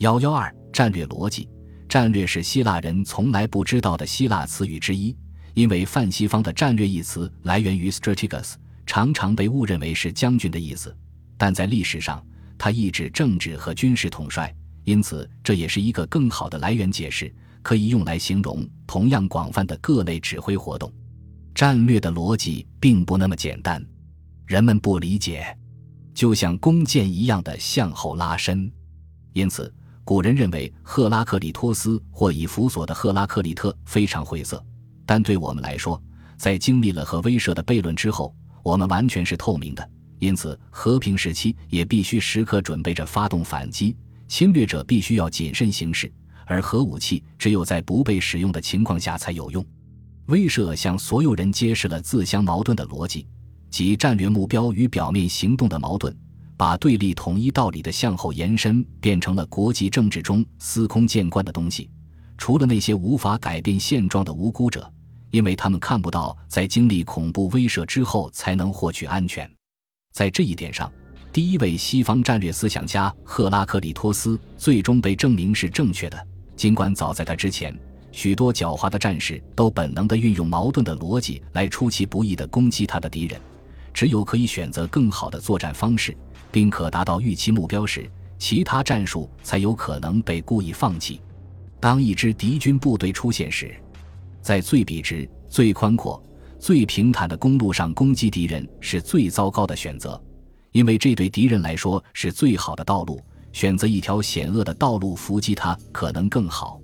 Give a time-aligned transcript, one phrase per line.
[0.00, 1.46] 幺幺二战略逻辑，
[1.86, 5.14] 战略是希腊人从来不知道的希腊词语之一，
[5.52, 8.54] 因为泛西方的战略一词来源于 strategos，
[8.86, 10.96] 常常被误认为是将军的意思，
[11.36, 12.24] 但在历史上，
[12.56, 14.50] 它意指政治和军事统帅，
[14.84, 17.30] 因此这也是一个更好的来源解释，
[17.60, 20.90] 可以用来形容同样广泛的各类指挥活动。
[21.54, 23.84] 战略的逻辑并不那么简单，
[24.46, 25.54] 人们不理解，
[26.14, 28.72] 就像弓箭一样的向后拉伸，
[29.34, 29.70] 因此。
[30.10, 34.60] 古人认为赫拉克利托斯或以弗所的赫拉克利特非常晦涩，
[35.06, 36.02] 但对我们来说，
[36.36, 38.34] 在经历了核威慑的悖论之后，
[38.64, 39.88] 我们完全是透明的。
[40.18, 43.96] 因此，和平时期也必须时刻准备着发动反击，
[44.26, 46.12] 侵略者必须要谨慎行事，
[46.44, 49.64] 而核武器只有在不被使用的情况下才有用。
[50.26, 53.28] 威慑向所有人揭示了自相矛盾的逻辑，
[53.70, 56.12] 即战略目标与表面行动的矛盾。
[56.60, 61.88] 把对立统一道理的向后延伸变成了国际政治中司空见惯的东西，
[62.36, 64.86] 除了那些无法改变现状的无辜者，
[65.30, 69.50] 因为他们看不到在经历恐怖威慑之后才能获取安全。
[70.12, 70.92] 在这一点上，
[71.32, 76.26] 第一位西方战略思想家赫拉克利托斯最终被证明是正确的。
[76.56, 77.74] 尽管早在他之前，
[78.12, 83.40] 许多狡猾的战士都本能地运用矛盾的逻辑来出其不意地攻击他的敌人，
[83.94, 86.14] 只有可以选择更好的作战方式。
[86.50, 91.20] 并可达到预期目标时，其他战术才有可能被故意放弃。
[91.78, 93.74] 当一支敌军部队出现时，
[94.42, 96.22] 在最笔直、最宽阔、
[96.58, 100.22] 最平坦的公路上攻击敌人是最糟糕的选择，
[100.72, 103.20] 因为这对敌人来说是最好的道路。
[103.52, 106.80] 选择一条险恶的道路伏击他可能更好。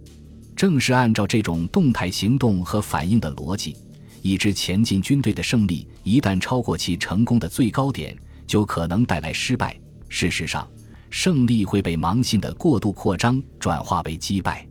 [0.57, 3.77] 正是按照这种动态行动和反应的逻辑，
[4.21, 8.17] 一支前进军队的胜利一旦超过其成功的最高点。
[8.47, 9.79] 就可能带来失败。
[10.09, 10.69] 事实上，
[11.11, 14.67] 胜利会被盲信的过度扩张转化为击败。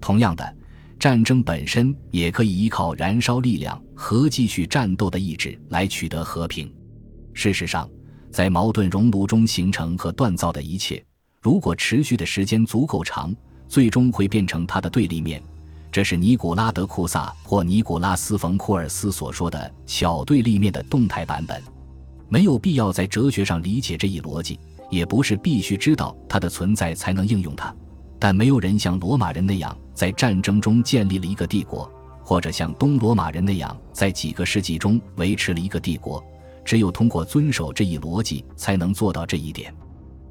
[0.00, 0.56] 同样的，
[0.98, 6.72] 战争本身也可以依靠燃烧力量和继续战斗的意志来取得和平。
[7.34, 7.88] 事实上，
[8.30, 11.04] 在矛盾熔炉中形成和锻造的一切，
[11.40, 13.34] 如果持续的时间足够长，
[13.68, 15.42] 最终会变成它的对立面。
[15.92, 21.62] 这是尼古拉德库萨或尼古拉斯冯库尔斯所说的“小对立面”的动态版本。
[22.30, 24.58] 没有必要在哲学上理解这一逻辑，
[24.88, 27.74] 也不是必须知道它的存在才能应用它。
[28.20, 31.90] 但没有人像罗马人那样在战争中建立了一个帝国，
[32.22, 36.24] 或者像东罗马人那样在几个世纪中维持了一个帝国。
[36.64, 39.74] 只有通过遵守这一逻辑，才能做到这一点。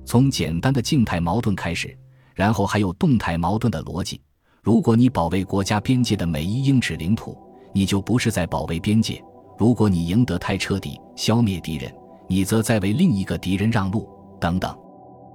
[0.05, 1.97] 从简单的静态矛盾开始，
[2.33, 4.21] 然后还有动态矛盾的逻辑。
[4.63, 7.37] 如果你保卫国家边界的每一英尺领土，
[7.73, 9.21] 你就不是在保卫边界。
[9.59, 11.93] 如果你赢得太彻底，消灭敌人，
[12.27, 14.07] 你则在为另一个敌人让路，
[14.39, 14.73] 等等。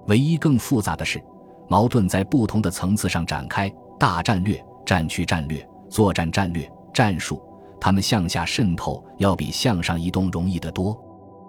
[0.07, 1.23] 唯一更复杂的是，
[1.69, 3.71] 矛盾在不同的层次上展开：
[4.01, 7.43] 大战略、战区战略、作战战略、战术。
[7.79, 10.99] 它们向下渗透要比向上移动容易得多。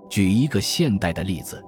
[0.09, 1.63] 举一个现代的例子：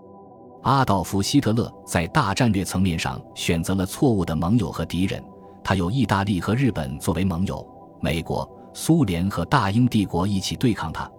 [0.63, 5.23] 阿道夫·希特勒在大战略层面上选择了错误的盟友和敌人，
[5.63, 7.65] 他有意大利和日本作为盟友，
[8.01, 8.45] 美国。
[8.79, 11.11] 苏联和大英帝国一起对抗他，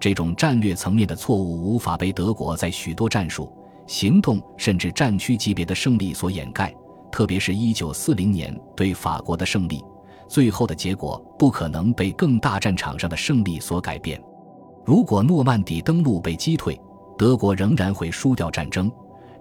[0.00, 3.52] 这种战略层面的错误无法被德国在许多战术、
[3.86, 6.74] 行动甚至战区级别的胜利所掩盖。
[7.10, 9.84] 特别是一九四零年对法国的胜利，
[10.26, 14.18] 最后的结果不可能被更大战场上的胜利所改变。
[14.82, 16.80] 如果诺曼底登陆被击退，
[17.18, 18.90] 德国仍然会输掉战争。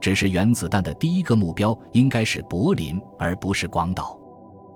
[0.01, 4.19] 只是原子弹的第一个目标应该是柏林，而不是广岛。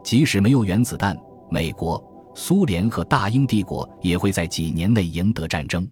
[0.01, 1.17] 即使没有原子弹，
[1.49, 2.01] 美国。
[2.37, 5.89] 苏联和大英帝国也会在几年内赢得战争，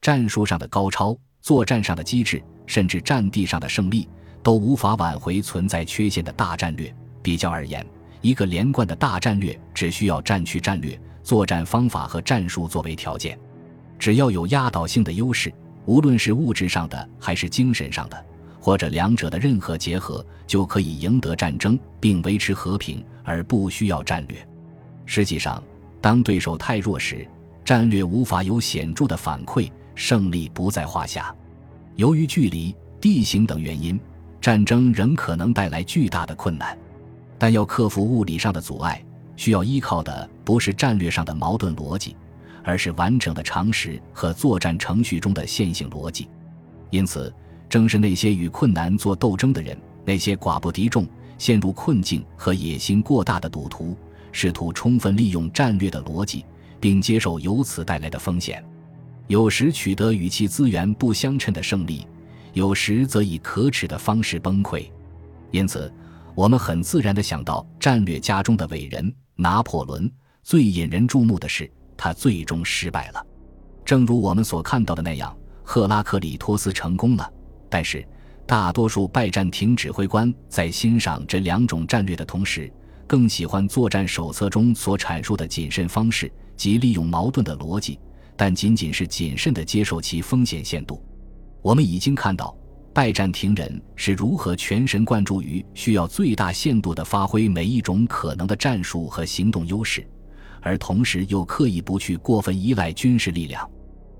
[0.00, 4.08] 战术上的高超、作战上的机智，甚至战地上的胜利，
[4.42, 6.92] 都无法挽回存在缺陷的大战略。
[7.22, 7.86] 比较而言，
[8.22, 13.38] 一个连贯的大战略只需要战区战略、作战方法和战术作为条件，
[13.98, 15.52] 只要有压倒性的优势，
[15.84, 18.24] 无论是物质上的还是精神上的，
[18.58, 24.48] 或者两者的任何结合，就可以赢得战争并维持和平，而不需要战略。
[25.04, 25.62] 实际上。
[26.04, 27.26] 当对手太弱时，
[27.64, 31.34] 战略无法有显著的反馈，胜利不在话下。
[31.96, 33.98] 由于距离、地形等原因，
[34.38, 36.76] 战争仍可能带来巨大的困难。
[37.38, 39.02] 但要克服物理上的阻碍，
[39.34, 42.14] 需要依靠的不是战略上的矛盾逻辑，
[42.62, 46.28] 而是完整的常识和作战程序中的线性逻辑。
[46.90, 47.32] 因此，
[47.66, 49.74] 正是那些与困难做斗争的人，
[50.04, 51.06] 那些寡不敌众、
[51.38, 53.96] 陷入困境和野心过大的赌徒。
[54.34, 56.44] 试图充分利用战略的逻辑，
[56.80, 58.62] 并接受由此带来的风险，
[59.28, 62.04] 有时取得与其资源不相称的胜利，
[62.52, 64.90] 有时则以可耻的方式崩溃。
[65.52, 65.90] 因此，
[66.34, 70.10] 我们很自然地想到战略家中的伟人拿破仑。
[70.42, 73.24] 最引人注目的是，他最终失败了。
[73.84, 77.32] 正如我们所看到的那样，赫拉克里托斯成功了，
[77.70, 78.04] 但是
[78.44, 82.70] 大多数拜占庭指挥官在欣赏这两种战略的同时，
[83.14, 87.96] 更喜欢作战手册中所阐述的谨慎方式，及利用矛盾的逻辑，
[88.34, 91.00] 但仅仅是谨慎地接受其风险限度。
[91.62, 92.52] 我们已经看到。
[92.92, 100.04] 拜占庭人是如何全神贯注于需要最大限度地发挥每一种可能的战术和行动优势，
[100.60, 103.64] 而同时又刻意不去过分依赖军事力量。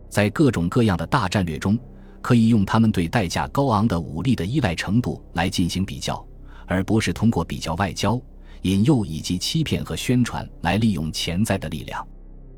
[0.09, 1.77] 在各种各样的大战略中，
[2.23, 6.25] 可以用他们对代价高昂的武力的依赖程度来进行比较，
[6.69, 8.21] 而不是通过比较外交、
[8.65, 12.07] 引诱以及欺骗和宣传来利用潜在的力量。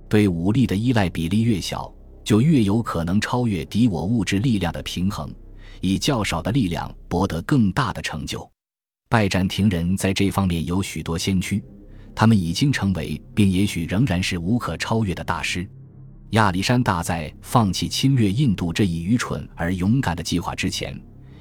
[0.08, 1.92] 对武力的依赖比例越小，
[2.24, 5.32] 就越有可能超越敌我物质力量的平衡。
[5.80, 8.48] 以较少的力量博得更大的成就，
[9.08, 11.62] 拜占庭人在这方面有许多先驱，
[12.14, 15.68] 他们已经成为并也许仍然是无可超越的大师。
[16.30, 20.98] 亚历山大在放弃侵略印度这一愚蠢而勇敢的计划之前，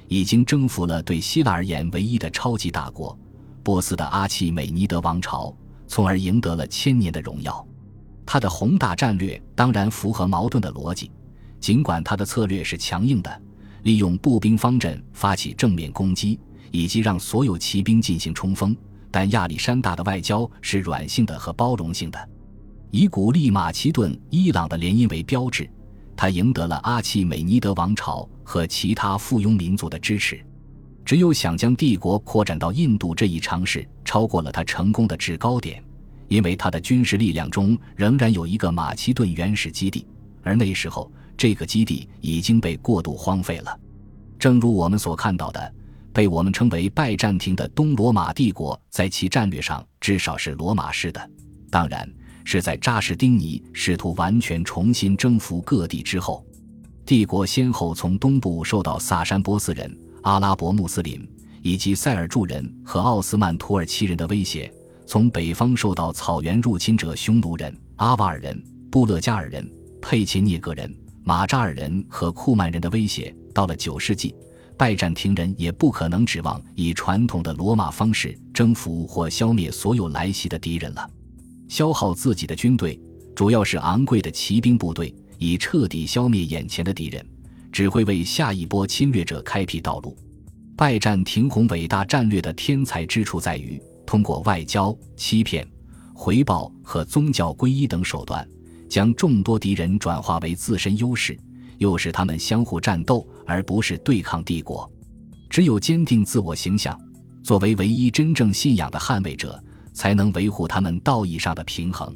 [0.08, 3.18] 已经征服了对希腊而言唯一的超级大国——
[3.66, 5.52] 波斯的阿契美尼德王朝，
[5.88, 7.66] 从而赢得了千年的荣耀。
[8.24, 11.10] 他的宏大战略当然符合矛盾的逻辑，
[11.58, 13.42] 尽管他的策略是强硬的。
[13.82, 16.38] 利用步兵方阵发起正面攻击，
[16.70, 18.76] 以及让所有骑兵进行冲锋。
[19.10, 22.28] 但亚历山大的外交是软性的和包容性的，
[22.92, 25.68] 以鼓励马其顿、伊朗的联姻为标志，
[26.14, 30.45] 他赢得了阿契美尼德王朝和其他附庸民族的支持。
[31.06, 35.82] 只有想将帝国扩展到印度这一尝试，超过了他成功的制高点，
[36.26, 40.06] 因为他的军事力量中仍然有一个马其顿原始基地，
[40.42, 41.10] 而那时候。
[41.38, 43.78] 这个基地已经被过度荒废了，
[44.38, 45.74] 正如我们所看到的，
[46.10, 51.30] 被我们称为拜占庭的东罗马帝国，在其战略上至少是罗马式的。
[51.70, 52.10] 当然，
[52.42, 56.42] 是在扎什丁尼试图完全重新征服各地之后，
[57.04, 59.94] 帝国先后从东部受到萨珊波斯人、
[60.26, 61.24] 阿拉伯穆斯林
[61.62, 64.68] 以及塞尔柱人和奥斯曼土耳其人的威胁，
[65.06, 69.70] 从北方受到草原入侵者匈奴人、阿瓦尔人、布勒加尔人、
[70.02, 70.92] 佩切涅格人。
[71.22, 74.34] 马扎尔人和库曼人的威胁，到了九世纪，
[74.76, 81.08] 拜占庭人也不可能指望以传统的罗马方式征服或消灭所有来袭的敌人了。
[81.68, 83.00] 消耗自己的军队，
[83.36, 87.24] 主要是昂贵的骑兵部队，以彻底消灭眼前的敌人，
[87.76, 90.16] 只会为下一波侵略者开辟道路。
[90.74, 95.68] 拜占庭宏伟大战略的天才之处在于，通过外交、欺骗、
[96.14, 98.48] 回报和宗教皈依等手段。
[98.88, 101.38] 将众多敌人转化为自身优势，
[101.76, 104.90] 又使他们相互战斗，而不是对抗帝国。
[105.50, 106.98] 只有坚定自我形象，
[107.44, 109.62] 作为唯一真正信仰的捍卫者，
[109.92, 112.10] 才能维护他们道义上的平衡。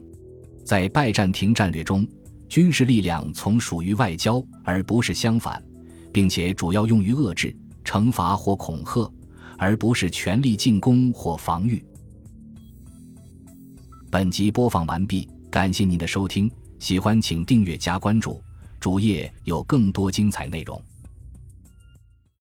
[0.65, 2.09] 在拜占庭战略中，
[2.51, 5.63] 军事力量从属于外交，而不是相反，
[6.13, 9.09] 并且主要用于遏制、惩罚或恐吓，
[9.57, 11.81] 而不是全力进攻或防御。
[14.11, 16.51] 本集播放完毕，感谢您的收听。
[16.81, 18.43] 喜欢请订阅加关注，
[18.81, 20.83] 主页有更多精彩内容。